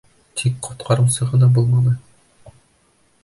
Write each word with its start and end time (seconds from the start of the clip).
Тик 0.39 0.55
ҡотҡарыусы 0.67 1.27
ғына 1.33 1.51
булманы. 1.57 1.95